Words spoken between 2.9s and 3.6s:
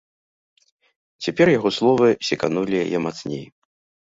мацней.